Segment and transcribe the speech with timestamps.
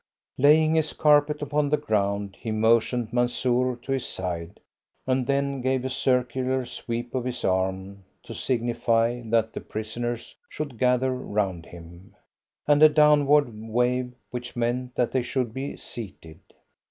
[0.39, 4.59] Laying his carpet upon the ground, he motioned Mansoor to his side,
[5.05, 10.79] and then gave a circular sweep of his arm to signify that the prisoners should
[10.79, 12.15] gather round him,
[12.67, 16.39] and a downward wave which meant that they should be seated.